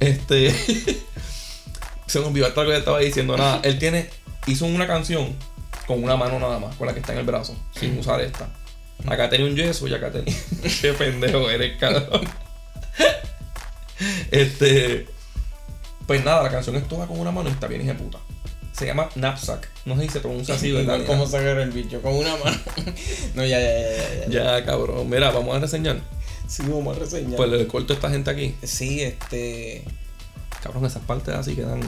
[0.00, 0.54] Este.
[2.06, 3.36] Se me olvidó algo que estaba diciendo.
[3.36, 4.10] Nada, él tiene.
[4.46, 5.34] Hizo una canción
[5.86, 8.48] con una mano nada más, con la que está en el brazo, sin usar esta.
[9.06, 10.34] Acá tenía un yeso y acá tenía.
[10.80, 12.22] Qué pendejo eres, cabrón.
[14.30, 15.06] Este.
[16.06, 18.18] Pues nada, la canción es toda con una mano y está bien hija puta.
[18.72, 19.68] Se llama Knapsack.
[19.84, 20.94] No sé si se pronuncia así, ¿verdad?
[20.94, 22.56] Igual cómo sacar el bicho, con una mano.
[23.34, 24.26] No, ya, ya, ya, ya.
[24.28, 24.58] ya.
[24.58, 25.08] Ya, cabrón.
[25.08, 26.00] Mira, vamos a reseñar.
[26.48, 27.36] Sí, vamos a reseñar.
[27.36, 28.54] Pues le corto a esta gente aquí.
[28.62, 29.84] Sí, este.
[30.62, 31.80] Cabrón, esas partes así quedan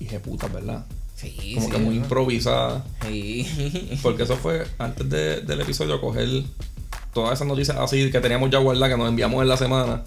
[0.00, 0.84] hija de putas, ¿verdad?
[1.22, 2.02] Sí, Como sí, que muy ¿no?
[2.02, 2.82] improvisadas.
[3.06, 3.98] Sí.
[4.02, 6.28] Porque eso fue antes de- del episodio coger
[7.14, 10.02] todas esas noticias así que teníamos ya guardadas, que nos enviamos en la semana,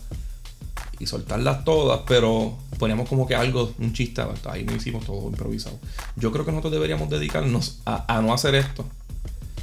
[0.99, 5.77] y soltarlas todas, pero poníamos como que algo, un chiste, ahí no hicimos todo improvisado.
[6.15, 8.85] Yo creo que nosotros deberíamos dedicarnos a, a no hacer esto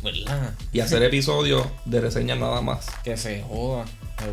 [0.03, 0.55] ¿Verdad?
[0.73, 2.87] y hacer episodios de reseñas nada más.
[3.05, 3.85] Que se joda,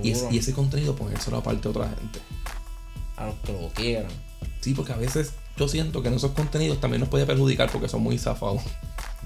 [0.03, 2.19] Y, es- y ese contenido ponérselo aparte a otra gente.
[3.17, 4.11] A los que lo quieran.
[4.61, 7.89] Sí, porque a veces yo siento que en esos contenidos también nos puede perjudicar porque
[7.89, 8.61] son muy zafados.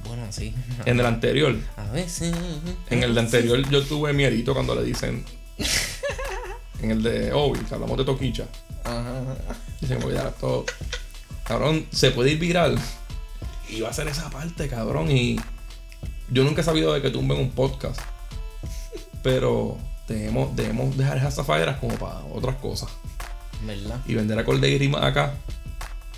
[0.07, 0.53] Bueno, sí.
[0.85, 2.35] En el anterior, A veces.
[2.89, 5.23] En el de anterior yo tuve miedito cuando le dicen.
[6.81, 8.45] en el de Obi, que hablamos de Toquicha.
[8.83, 9.21] Ajá.
[9.79, 10.65] Dicen, como ya todo.
[11.43, 12.79] Cabrón, se puede ir viral.
[13.69, 15.11] Y va a ser esa parte, cabrón.
[15.11, 15.39] Y
[16.31, 18.01] yo nunca he sabido de que tumben un podcast.
[19.21, 22.89] Pero debemos, debemos dejar esas zafaderas como para otras cosas.
[23.65, 23.99] ¿Verdad?
[24.07, 25.35] Y vender acorde y rima acá.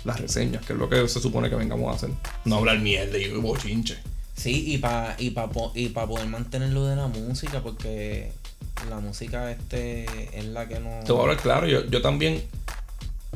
[0.06, 2.10] Las reseñas, que es lo que se supone que vengamos a hacer.
[2.44, 3.98] No hablar mierda y bochinche.
[4.36, 8.30] Sí, y para y pa, y pa poder mantenerlo de la música, porque
[8.88, 10.04] la música este
[10.38, 11.00] es la que no.
[11.04, 12.42] Te voy a hablar claro, yo, yo también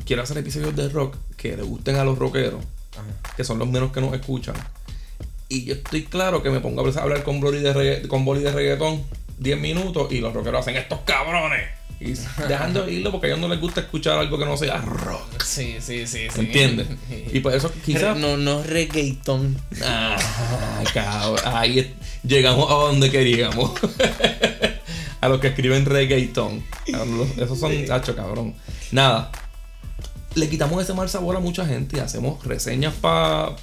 [0.05, 3.33] quiero hacer episodios de rock que le gusten a los rockeros, Ajá.
[3.35, 4.55] que son los menos que nos escuchan.
[5.49, 8.41] Y yo estoy claro que me pongo a hablar con Boli de, regga- con Boli
[8.41, 9.03] de reggaetón
[9.39, 11.67] 10 minutos y los rockeros hacen estos cabrones.
[12.03, 12.15] Y
[12.47, 15.43] dejando de irlo porque a ellos no les gusta escuchar algo que no sea rock.
[15.43, 16.39] Sí, sí, sí, sí.
[16.39, 16.87] ¿Entiendes?
[17.31, 18.17] Y por eso quizás...
[18.17, 19.55] No, no reggaeton.
[19.83, 20.17] Ah,
[20.93, 21.39] cabrón.
[21.45, 23.71] Ahí llegamos a donde queríamos.
[25.21, 28.55] a los que escriben los- Esos son hacho, cabrón.
[28.91, 29.31] Nada.
[30.33, 33.55] Le quitamos ese mal sabor a mucha gente y hacemos reseñas pa,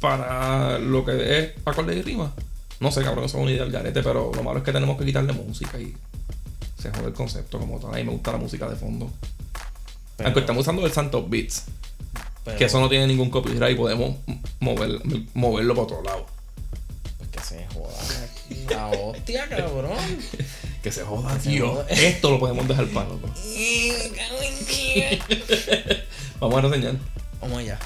[0.00, 2.34] para lo que es acorde y rima.
[2.80, 4.98] No sé, cabrón, eso es una idea del garete, pero lo malo es que tenemos
[4.98, 5.94] que quitarle música y
[6.80, 7.94] se jode el concepto como tal.
[7.94, 9.10] A mí me gusta la música de fondo.
[10.16, 11.64] Pero- Aunque estamos usando el Santos Beats,
[12.44, 14.16] pero- que eso no tiene ningún copyright y podemos
[14.60, 15.00] mover,
[15.34, 16.26] moverlo para otro lado.
[17.18, 17.94] Pues que se joda.
[18.70, 19.98] La hostia, cabrón.
[20.82, 21.70] Que se joda, Que se tío.
[21.72, 21.86] joda.
[21.88, 23.32] Esto lo podemos dejar para nosotros.
[26.40, 26.94] Vamos a reseñar.
[27.40, 27.78] Vamos allá.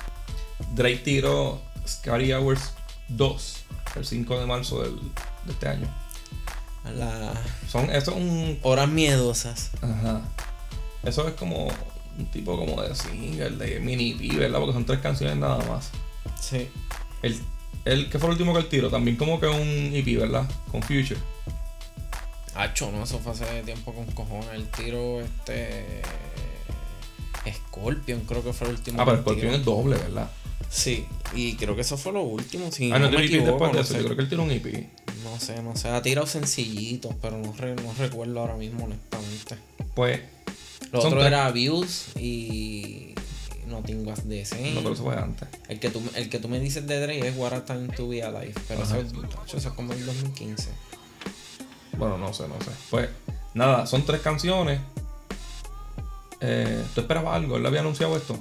[0.75, 2.61] Drake tiró Scary Hours
[3.09, 3.57] 2
[3.97, 4.99] el 5 de marzo del-
[5.47, 5.89] de este año.
[6.85, 8.59] A las Son, eso es un.
[8.63, 9.71] horas miedosas.
[9.81, 10.23] Ajá.
[11.05, 11.69] Eso es como
[12.19, 14.59] un tipo como de single, de mini EP, ¿verdad?
[14.59, 15.91] Porque son tres canciones nada más.
[16.41, 16.69] Sí.
[17.23, 17.39] El,
[17.85, 20.49] el que fue el último que él tiró, también como que un EP, ¿verdad?
[20.71, 21.21] Con Future.
[22.55, 24.51] Hacho, no, eso fue hace tiempo con cojones.
[24.53, 26.03] El tiro, este.
[27.51, 29.01] Scorpion, creo que fue el último.
[29.01, 30.31] Ah, pero Scorpion es doble, ¿verdad?
[30.69, 32.71] Sí, y creo que eso fue lo último.
[32.71, 33.97] Si ah, no, no, me equivoco, después de eso.
[33.99, 34.89] Yo creo que él tiró un EP.
[35.25, 35.89] No sé, no sé.
[35.89, 39.57] Ha tirado sencillitos, pero no, re- no recuerdo ahora mismo, honestamente.
[39.95, 40.21] Pues.
[40.93, 41.27] Lo otro tres.
[41.27, 43.15] era Views y.
[43.67, 44.73] Nothing Was the Same.
[44.73, 45.49] No, pero eso fue antes.
[45.69, 48.07] el, que tú, el que tú me dices de Drake es What a Time to
[48.09, 48.53] Be Alive.
[48.69, 48.97] Pero eso,
[49.47, 50.69] eso es como el 2015.
[51.97, 52.71] Bueno, no sé, no sé.
[52.91, 53.09] Pues,
[53.55, 54.81] nada, son tres canciones.
[56.41, 57.57] Eh, ¿Tú esperabas algo?
[57.57, 58.37] ¿Él había anunciado esto?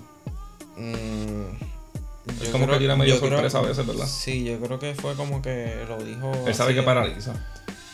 [0.75, 1.43] Mm,
[2.27, 4.07] Es yo como creo- que tira medio yo creo- sorpresa a veces, ¿verdad?
[4.07, 6.31] Sí, yo creo que fue como que lo dijo.
[6.47, 7.33] Él sabe que paraliza.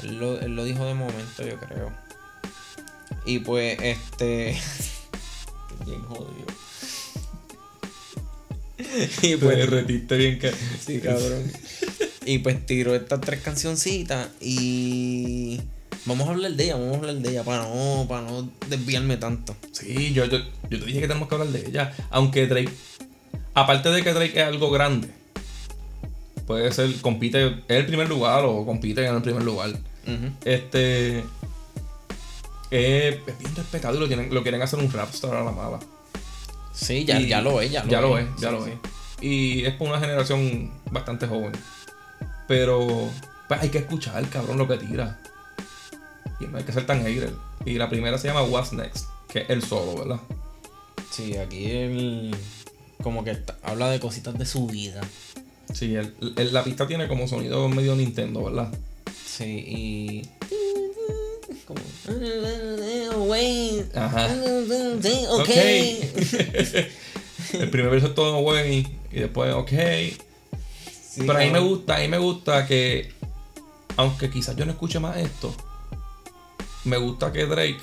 [0.04, 1.92] Él lo, él lo dijo de momento, yo creo.
[3.26, 4.58] Y pues, este.
[5.86, 6.46] Bien jodido.
[8.78, 10.52] y Te pues, derretiste bien que.
[10.86, 11.52] sí, cabrón.
[12.26, 15.62] y pues tiró estas tres cancioncitas y.
[16.06, 19.18] Vamos a hablar de ella, vamos a hablar de ella para no, para no desviarme
[19.18, 19.56] tanto.
[19.74, 20.38] Sí, yo, yo,
[20.70, 21.94] yo te dije que tenemos que hablar de ella.
[22.12, 22.72] Aunque Drake.
[23.58, 25.10] Aparte de que Drake es algo grande.
[26.46, 29.72] Puede ser, compite, es el primer lugar o compite en el primer lugar.
[30.46, 31.24] Este.
[32.70, 35.80] eh, es bien respetado y lo, tienen, lo quieren hacer un rapstar a la mala.
[36.72, 38.72] Sí, ya, Y- ya lo es, ya lo ya lo es, ya Sí, lo sí.
[38.72, 39.24] es.
[39.24, 41.52] Y es por una generación bastante joven.
[42.48, 43.10] Pero
[43.48, 45.20] pues, hay que escuchar, cabrón, lo que tira.
[46.40, 47.34] Y no hay que ser tan hater.
[47.66, 50.20] Y la primera se llama What's Next, que es el solo, ¿verdad?
[51.10, 52.36] Sí, aquí él
[53.04, 55.02] como que habla de cositas de su vida.
[55.74, 58.72] Sí, el- el- la pista tiene como sonido medio Nintendo, ¿verdad?
[59.26, 60.22] Sí, y.
[61.66, 61.82] Como.
[63.28, 63.86] Wayne.
[63.94, 64.28] Ajá.
[65.30, 65.50] Ok.
[67.54, 69.70] el primer verso es todo güey y después ok.
[69.70, 73.12] Sí, Pero a mí me gusta, a mí me gusta que,
[73.98, 75.54] aunque quizás yo no escuche más esto,
[76.86, 77.78] me gusta que Drake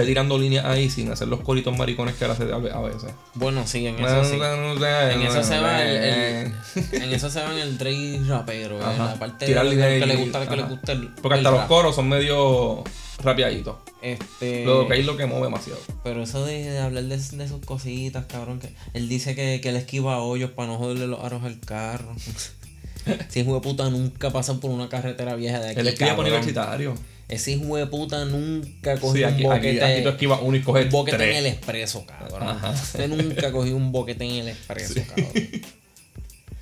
[0.00, 2.80] esté tirando líneas ahí sin hacer los coritos maricones que él hace a ve- a
[2.80, 3.10] veces.
[3.34, 4.34] Bueno, sí, en eso sí.
[4.40, 8.82] En eso se va el, el- en eso se va en el Drake rapero, en
[8.82, 9.04] Ajá.
[9.06, 10.70] la parte Tirar de, que le gusta, que le ajá.
[10.70, 12.84] gusta el, Porque el hasta los coros son medio
[13.22, 13.76] rapeaditos.
[14.02, 15.78] Este, Lo que es lo que mueve demasiado.
[16.02, 19.68] pero eso de, de hablar de, de sus cositas, cabrón, que él dice que, que
[19.68, 22.14] él esquiva hoyos para no joderle los aros al carro.
[23.06, 25.80] Ese hijo de puta nunca pasa por una carretera vieja de aquí.
[25.80, 26.26] Él por cabrón.
[26.26, 26.94] universitario.
[27.28, 29.84] Ese hijo de puta nunca cogió Sí, aquí, un aquí, boquete.
[29.84, 31.30] aquí tú esquivas uno y coges un boquete tres.
[31.30, 32.56] en el expreso, cabrón.
[32.72, 35.32] Usted nunca cogió un boquete en el expreso, cabrón.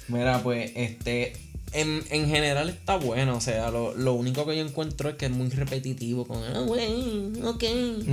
[0.09, 1.33] Mira, pues, este.
[1.73, 5.27] En, en general está bueno, o sea, lo, lo único que yo encuentro es que
[5.27, 7.63] es muy repetitivo con ah, güey, ok,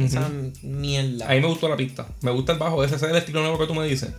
[0.04, 0.30] esa
[0.62, 1.30] mierda.
[1.30, 2.06] A mí me gustó la pista.
[2.22, 2.84] Me gusta el bajo.
[2.84, 4.10] Ese es el estilo nuevo que tú me dices.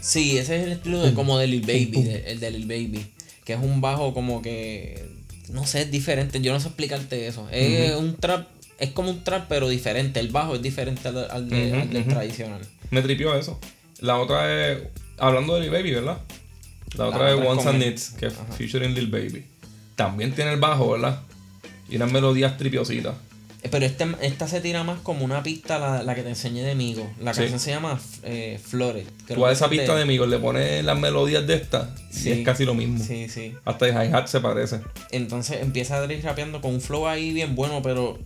[0.00, 3.06] Sí, ese es el estilo de como de Lil Baby, de- el de Lil Baby,
[3.44, 5.04] que es un bajo como que
[5.50, 7.48] no sé, es diferente, yo no sé explicarte eso.
[7.50, 8.46] Es un trap,
[8.78, 12.06] es como un trap pero diferente, el bajo es diferente al, al de- al del
[12.06, 12.60] tradicional.
[12.90, 13.58] Me tripió eso.
[14.00, 14.78] La otra es.
[15.18, 16.18] Hablando de Lil Baby, ¿verdad?
[16.96, 17.78] La otra otra es con and.
[17.78, 19.44] Needs, que es featuring Lil Baby.
[19.96, 21.20] También tiene el bajo, ¿verdad?
[21.90, 23.14] Y unas melodías tripiositas.
[23.70, 26.74] Pero este, esta se tira más como una pista, la, la que te enseñé de
[26.74, 27.10] Migo.
[27.20, 27.40] La Sí.
[27.40, 29.06] canción se llama eh, Flores.
[29.26, 32.30] Creo Tú a esa pista de amigos le pones las melodías de esta Sí.
[32.30, 32.98] y es casi lo mismo.
[33.04, 33.54] Sí, sí.
[33.64, 34.80] Hasta el hi-hat se parece.
[35.10, 38.18] Entonces empieza Drake rapeando con un flow ahí bien bueno, pero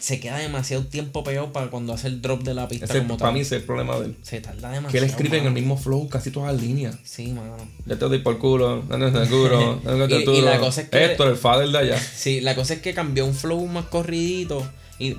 [0.00, 3.16] se queda demasiado tiempo pegado para cuando hace el drop de la pista Ese, como
[3.18, 3.34] para tal.
[3.34, 4.16] mí ese es el problema de él.
[4.22, 4.92] Se tarda demasiado.
[4.92, 6.96] Que él escribe en el mismo flow casi todas las líneas.
[7.04, 7.56] Sí, mano.
[7.86, 11.28] Ya te doy por culo, seguro, no te Y- y la cosa es que- Héctor,
[11.28, 12.00] el father de allá.
[12.16, 14.66] Sí, la cosa es que cambió un flow más corridito
[14.98, 15.16] y.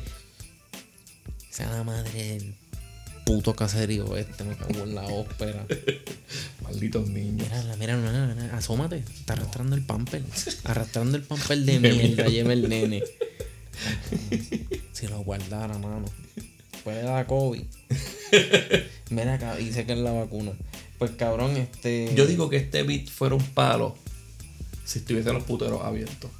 [1.50, 2.54] Sea la madre del
[3.26, 5.66] puto caserío este, me cago en la ópera.
[6.64, 7.48] Malditos niños.
[7.50, 8.98] Mira, mira, mira, mira, asómate.
[8.98, 10.22] Está arrastrando el pamper.
[10.66, 13.04] Arrastrando el pamper de mierda, lleva el nene.
[14.92, 16.06] Si lo guardara, mano.
[16.84, 17.62] Puede dar COVID.
[19.12, 20.54] Mira acá, dice que es la vacuna.
[20.98, 22.12] Pues cabrón, este.
[22.16, 23.96] Yo digo que este beat fuera un palo
[24.84, 26.32] si estuviesen los puteros abiertos.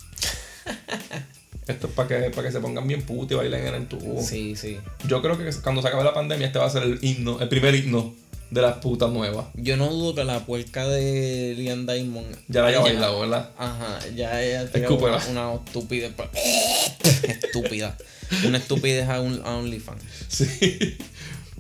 [1.68, 4.22] Esto es para que, para que se pongan bien putos y bailen en el tubo.
[4.24, 4.78] Sí, sí.
[5.08, 7.50] Yo creo que cuando se acabe la pandemia este va a ser el himno, el
[7.50, 8.16] primer himno
[8.52, 9.46] de las putas nuevas.
[9.56, 12.36] Yo no dudo que la puerca de Liam Diamond.
[12.48, 13.52] Ya la haya bailado, ¿verdad?
[13.58, 15.18] Ajá, ya ella Escúpela.
[15.30, 16.14] una, una estupidez.
[16.14, 16.30] pa-
[17.24, 17.98] Estúpida.
[18.46, 20.04] Una estupidez a, un, a OnlyFans.
[20.28, 20.98] Sí.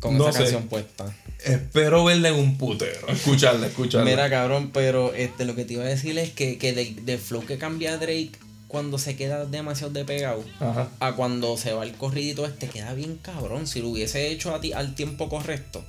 [0.01, 0.43] Con No esa sé.
[0.43, 1.15] canción puesta.
[1.45, 3.07] Espero verla en un putero.
[3.07, 4.09] Escucharla, escucharla.
[4.09, 7.19] Mira, cabrón, pero este, lo que te iba a decir es que, que del, del
[7.19, 8.31] flow que cambia Drake
[8.67, 10.89] cuando se queda demasiado de pegado Ajá.
[10.99, 13.65] a cuando se va el corridito este, queda bien cabrón.
[13.65, 15.85] Si lo hubiese hecho a ti al tiempo correcto,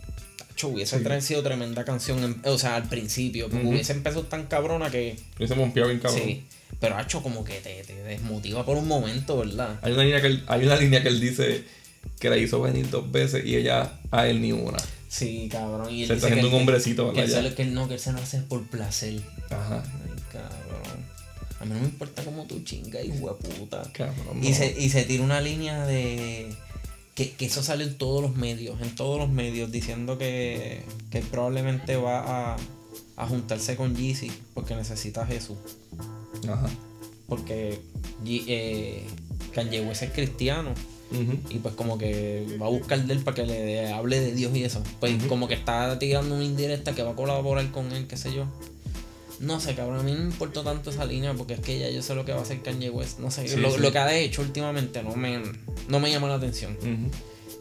[0.67, 1.05] hubiese Sí.
[1.05, 2.23] tra- sido tremenda canción.
[2.25, 5.17] en- o sea, al principio, porque hubiese empezado tan cabrona que.
[5.39, 6.21] Yo se pompeó bien cabrón.
[6.23, 6.43] Sí.
[6.81, 9.79] Pero hacho como que te, te desmotiva por un momento, ¿verdad?
[9.83, 11.65] Hay una línea que él, hay una línea que él dice
[12.21, 14.79] que la hizo venir dos veces y ella a él ni una.
[15.09, 15.91] Sí, cabrón.
[15.93, 17.43] Y él Se está dice que haciendo él- un hombrecito, que él, ¿verdad?
[17.43, 19.21] se lo- que él no, que él se lo hace por placer.
[19.51, 19.83] Ajá.
[19.85, 21.19] Ay, cabrón.
[21.61, 23.83] A mí no me importa cómo tú chingas, hijo de puta.
[23.93, 24.45] Cabrón.
[24.45, 26.49] Y se, y se tira una línea de.
[27.19, 31.21] Que, que eso sale en todos los medios, en todos los medios, diciendo que, que
[31.21, 32.57] probablemente va a,
[33.17, 35.59] a juntarse con Yeezy porque necesita a Jesús.
[36.49, 36.71] Ajá.
[37.27, 37.81] Porque
[38.25, 39.03] eh,
[39.53, 40.73] Kanye West es cristiano
[41.51, 44.55] y pues como que va a buscar de él para que le hable de Dios
[44.55, 44.83] y eso.
[45.01, 48.33] Pues como que está tirando una indirecta que va a colaborar con él, qué sé
[48.35, 48.47] yo.
[49.41, 51.89] No sé, cabrón, a mí no me importó tanto esa línea porque es que ya
[51.91, 53.19] yo sé lo que va a hacer Kanye West.
[53.21, 53.79] No sé, Sí, lo, sí.
[53.81, 55.41] lo que ha hecho últimamente no me,
[55.89, 56.77] no me llama la atención.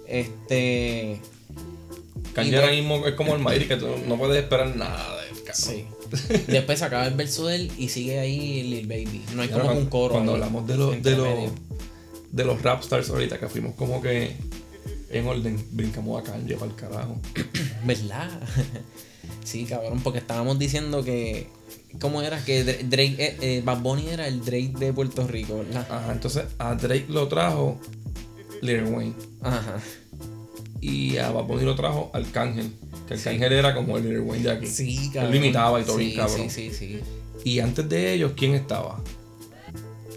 [0.08, 1.20] Este.
[2.34, 5.36] Kanye ahora mismo es como el Mayri que tú no puedes esperar nada de él,
[5.44, 5.54] cabrón.
[5.54, 5.86] Sí.
[6.48, 9.24] Después acaba el verso de él y sigue ahí Lil Baby.
[9.36, 10.14] No hay como un coro.
[10.14, 11.52] Cuando ahí, hablamos de los de los
[12.32, 14.36] de los rap stars ahorita que fuimos como que
[15.10, 17.20] en orden brincamos a Kanye para el carajo.
[17.86, 18.30] ¿Verdad?
[19.44, 21.48] sí, cabrón, porque estábamos diciendo que.
[22.00, 22.44] ¿Cómo era?
[22.44, 23.16] Que Dra- Drake.
[23.18, 25.88] Eh, eh, Bad Bunny era el Drake de Puerto Rico, ¿verdad?
[25.90, 27.80] Ajá, entonces a Drake lo trajo
[28.62, 29.80] Lil Wayne Ajá.
[30.82, 32.72] y a Bad Bunny lo trajo Arcángel,
[33.08, 34.68] que Arcángel era como el Lil Wayne de aquí.
[34.68, 35.32] Sí, Él cabrón.
[35.32, 36.50] lo imitaba y todo sí, bien cabrón.
[36.50, 37.00] Sí, sí, sí.
[37.44, 39.02] Y antes de ellos, ¿quién estaba?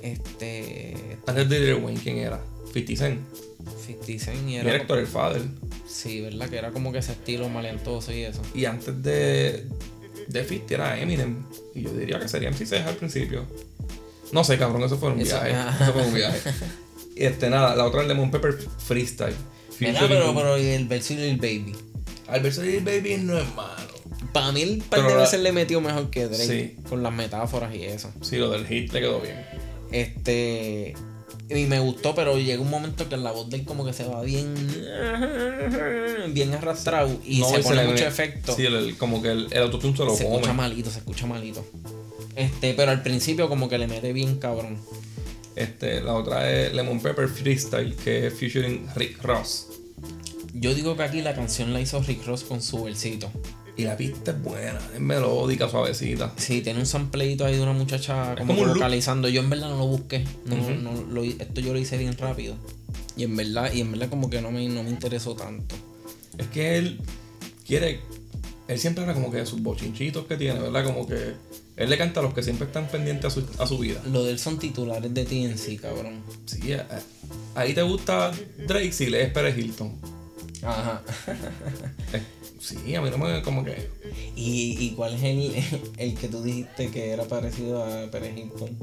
[0.02, 1.18] Este.
[1.26, 2.40] Antes de Lil Wayne, ¿quién era?
[2.72, 3.20] 50 Cent.
[3.86, 4.74] 50 Cent y era.
[4.76, 5.42] Héctor el Father.
[5.86, 6.48] Sí, ¿verdad?
[6.48, 8.40] Que era como que ese estilo maleantoso y eso.
[8.54, 9.66] Y antes de,
[10.32, 11.44] de 50 era Eminem.
[11.74, 13.44] Y yo diría que sería MC Ceja al principio.
[14.32, 15.52] No sé, cabrón, eso fue un Eso- viaje.
[15.54, 15.76] ah.
[15.80, 16.38] Eso fue un viaje.
[17.16, 19.34] Y este, nada, la otra es Lemon Pepper Freestyle.
[19.80, 21.74] Mira, pero, pero ¿y el verso el baby.
[22.28, 23.90] Al verso Lil Baby no es malo.
[24.32, 26.76] Para mí el par de la- veces le metió mejor que Drake.
[26.76, 26.82] Sí.
[26.88, 28.12] Con las metáforas y eso.
[28.20, 29.44] Sí, lo del hit le quedó bien.
[29.90, 30.94] Este.
[31.50, 34.04] Y me gustó, pero llega un momento que la voz de él como que se
[34.04, 34.54] va bien.
[36.32, 37.18] Bien arrastrado.
[37.24, 38.54] Y No, se pone mucho efecto.
[38.54, 40.36] Sí, el- como que el, el autotune se lo se come.
[40.36, 41.64] escucha malito, se escucha malito.
[42.36, 44.78] Este, pero al principio como que le mete bien cabrón.
[45.56, 49.66] Este, la otra es Lemon Pepper Freestyle, que es featuring Rick Ross.
[50.54, 53.30] Yo digo que aquí la canción la hizo Rick Ross con su versito.
[53.80, 56.32] Y la pista es buena, es melódica, suavecita.
[56.36, 58.76] Sí, tiene un sampleito ahí de una muchacha como, como un loop.
[58.76, 59.28] vocalizando.
[59.28, 60.24] Yo en verdad no lo busqué.
[60.44, 60.70] No, Ujú.
[60.74, 62.56] no, lo, esto yo lo hice bien rápido.
[63.16, 65.74] Y en verdad, y en verdad como que no me, no me interesó tanto.
[66.38, 67.00] Es que él
[67.66, 68.00] quiere.
[68.68, 70.84] Él siempre habla como que de sus bochinchitos que tiene, ¿verdad?
[70.84, 71.32] Como que
[71.76, 74.00] él le canta a los que siempre están pendientes a su, a su vida.
[74.12, 76.20] Lo de él son titulares de TNC, cabrón.
[76.44, 76.82] Sí, eh,
[77.54, 78.30] ahí te gusta
[78.66, 79.92] Drake si lees Pérez Hilton.
[80.62, 81.02] Ajá.
[82.60, 83.42] Sí, a mí no me.
[83.42, 83.88] como que.
[84.36, 85.54] ¿Y, y cuál es el,
[85.96, 88.76] el que tú dijiste que era parecido a Hilton?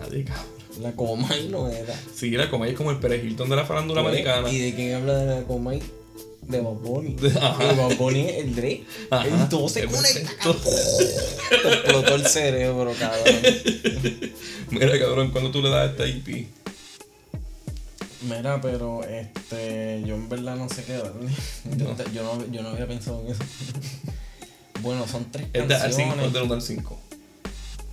[0.00, 0.46] Nadie, cabrón.
[0.80, 1.94] La Comay no era.
[2.14, 4.50] Sí, la comedia es como el Hilton de la farándula americana.
[4.50, 5.82] ¿Y de quién habla de la Comay?
[6.42, 7.16] De Bob Bunny.
[7.40, 7.64] Ajá.
[7.64, 8.84] De Bob Bunny es el Drake.
[9.10, 9.26] Ajá.
[9.28, 10.20] Entonces Es conecta.
[10.52, 10.56] perfecto.
[11.62, 13.34] Te explotó el cerebro, cabrón.
[14.70, 16.46] Mira, cabrón, cuando tú le das esta IP.
[18.22, 21.30] Mira, pero este, yo en verdad no sé qué darle.
[21.76, 22.12] Yo, No.
[22.12, 23.42] yo no, yo no había pensado en eso.
[24.82, 26.26] bueno, son tres Es de, al 5, canciones.
[26.26, 26.98] es del 1 al 5.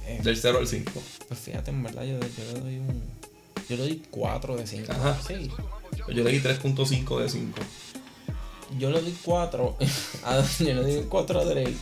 [0.05, 0.91] Eh, Del 0 al 5.
[1.27, 3.03] pues fíjate, en verdad, yo, yo le doy un.
[3.69, 4.91] Yo le doy 4 de 5.
[4.91, 5.17] Ajá.
[5.25, 5.49] Sí.
[6.09, 7.59] Yo le di 3.5 de 5.
[8.77, 9.77] Yo le doy 4.
[10.59, 11.75] yo le doy 4 a Drake.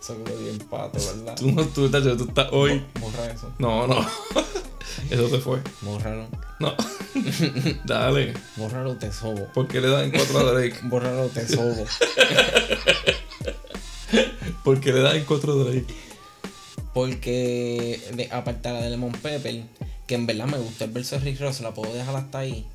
[0.00, 1.36] Eso quedó bien pato, ¿verdad?
[1.36, 2.82] Tú no, tú, tacho, tú estás hoy.
[3.00, 3.52] Borra eso.
[3.58, 4.06] No, no.
[5.10, 5.60] Eso se fue.
[5.82, 6.26] Bórralo.
[6.58, 6.74] No.
[7.84, 8.34] Dale.
[8.56, 9.46] Bórralo, te sobo.
[9.54, 10.76] ¿Por qué le dan 4 a Drake?
[10.82, 11.86] Bórralo, te sobo.
[14.64, 15.94] ¿Por qué le dan 4 a Drake?
[16.92, 19.62] Porque, de, aparte de la de Lemon Pepper,
[20.06, 22.66] que en verdad me gustó el verso de Rick Ross, la puedo dejar hasta ahí,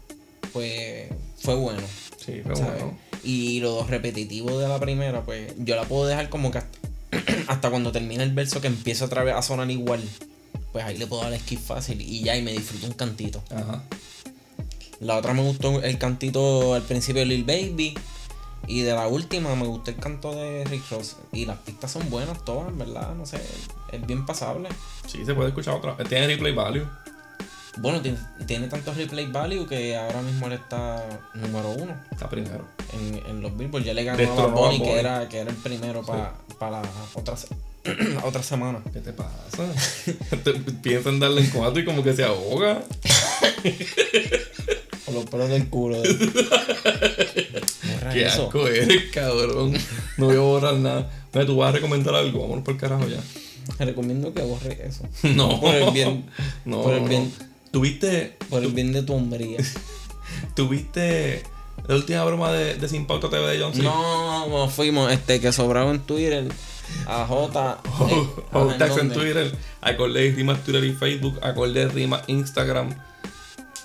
[0.54, 1.82] pues fue bueno.
[2.18, 2.60] Sí, ¿sabes?
[2.60, 2.98] bueno.
[3.24, 6.80] Y lo repetitivo de la primera, pues yo la puedo dejar como que hasta,
[7.48, 10.02] hasta cuando termine el verso que empieza otra vez a sonar igual.
[10.74, 13.42] Pues ahí le puedo dar skip fácil y ya, y me disfruto un cantito.
[13.52, 13.84] Ajá.
[15.00, 17.94] La otra me gustó el cantito al principio de Lil Baby.
[18.66, 21.18] Y de la última me gustó el canto de Rick Ross.
[21.34, 23.42] Y las pistas son buenas todas, en verdad, no sé,
[23.92, 24.70] es bien pasable.
[25.06, 25.98] Sí, se puede escuchar otra.
[26.08, 26.88] Tiene replay value.
[27.80, 32.66] Bueno, tiene, tiene tanto replay value que ahora mismo él está número uno Está primero.
[32.94, 33.84] en, en los Billboard.
[33.84, 34.82] Ya le ganó a Destronó Bunny.
[34.82, 36.34] que era, que era el primero para
[36.82, 36.82] la
[37.16, 37.58] otra, se- la
[38.24, 38.82] otra semana.
[38.92, 39.72] ¿Qué te pasa?
[40.44, 42.84] Te- Piensa en darle en cuatro y como que se ahoga.
[45.06, 46.02] Con los pelos del culo.
[46.02, 46.18] de-
[48.14, 48.44] Qué eso.
[48.46, 49.74] asco eres, cabrón.
[50.18, 51.12] No voy a borrar nada.
[51.34, 52.42] Mira, tú vas a recomendar algo.
[52.42, 53.20] Vámonos por el carajo ya.
[53.78, 55.08] Te recomiendo que borre eso.
[55.36, 55.60] No.
[55.60, 56.26] Por el bien.
[56.66, 57.10] No, por el no.
[57.10, 57.34] bien.
[57.72, 59.58] ¿Tuviste, Por el bien de tu hombría.
[60.56, 61.42] tuviste
[61.88, 63.74] la última broma de, de Sin Pauta TV de John?
[63.84, 66.46] No, fuimos, este, que sobraba en Twitter.
[67.08, 67.82] A J.
[68.10, 69.16] eh, Hashtags en dónde?
[69.16, 72.94] Twitter, acorde rimas Twitter y Facebook, acorde rimas Instagram.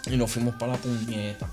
[0.07, 1.49] Y nos fuimos para la puñeta.